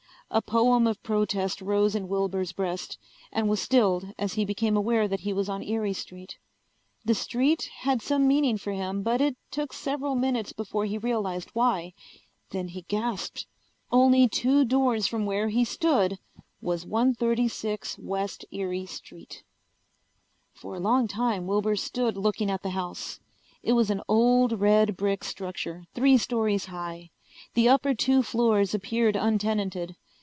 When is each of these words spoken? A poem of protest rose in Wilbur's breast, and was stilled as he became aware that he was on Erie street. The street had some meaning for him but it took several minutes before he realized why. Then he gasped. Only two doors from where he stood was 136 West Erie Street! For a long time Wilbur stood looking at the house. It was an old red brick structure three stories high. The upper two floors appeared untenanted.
A 0.33 0.41
poem 0.41 0.87
of 0.87 1.03
protest 1.03 1.59
rose 1.59 1.93
in 1.93 2.07
Wilbur's 2.07 2.53
breast, 2.53 2.97
and 3.33 3.49
was 3.49 3.61
stilled 3.61 4.13
as 4.17 4.35
he 4.35 4.45
became 4.45 4.77
aware 4.77 5.05
that 5.05 5.19
he 5.19 5.33
was 5.33 5.49
on 5.49 5.61
Erie 5.61 5.91
street. 5.91 6.37
The 7.03 7.13
street 7.13 7.69
had 7.79 8.01
some 8.01 8.29
meaning 8.29 8.57
for 8.57 8.71
him 8.71 9.03
but 9.03 9.19
it 9.19 9.35
took 9.51 9.73
several 9.73 10.15
minutes 10.15 10.53
before 10.53 10.85
he 10.85 10.97
realized 10.97 11.49
why. 11.49 11.91
Then 12.51 12.69
he 12.69 12.83
gasped. 12.83 13.45
Only 13.91 14.25
two 14.29 14.63
doors 14.63 15.05
from 15.05 15.25
where 15.25 15.49
he 15.49 15.65
stood 15.65 16.17
was 16.61 16.85
136 16.85 17.97
West 17.99 18.45
Erie 18.51 18.85
Street! 18.85 19.43
For 20.53 20.75
a 20.75 20.79
long 20.79 21.09
time 21.09 21.45
Wilbur 21.45 21.75
stood 21.75 22.15
looking 22.15 22.49
at 22.49 22.63
the 22.63 22.69
house. 22.69 23.19
It 23.63 23.73
was 23.73 23.89
an 23.89 24.01
old 24.07 24.61
red 24.61 24.95
brick 24.95 25.25
structure 25.25 25.83
three 25.93 26.17
stories 26.17 26.67
high. 26.67 27.09
The 27.53 27.67
upper 27.67 27.93
two 27.93 28.23
floors 28.23 28.73
appeared 28.73 29.17
untenanted. 29.17 29.97